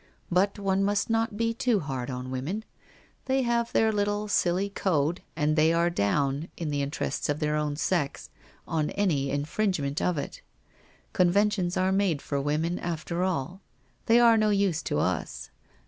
But 0.31 0.57
one 0.57 0.83
must 0.83 1.11
not 1.11 1.37
be 1.37 1.53
too 1.53 1.79
hard 1.79 2.09
on 2.09 2.31
women. 2.31 2.65
They 3.25 3.43
have 3.43 3.71
their 3.71 3.91
little, 3.91 4.27
silly 4.27 4.67
code, 4.71 5.21
and 5.35 5.55
they 5.55 5.71
are 5.73 5.91
down, 5.91 6.47
in 6.57 6.71
the 6.71 6.81
interests 6.81 7.29
of 7.29 7.39
their 7.39 7.55
own 7.55 7.75
sex, 7.75 8.31
on 8.67 8.89
any 8.97 9.29
infringement 9.29 10.01
of 10.01 10.17
it. 10.17 10.41
Conventions 11.13 11.77
are 11.77 11.91
made 11.91 12.19
for 12.19 12.41
women, 12.41 12.79
after 12.79 13.23
all. 13.23 13.61
They 14.07 14.19
are 14.19 14.37
no 14.37 14.49
use 14.49 14.81
to 14.85 14.97
us. 14.97 15.51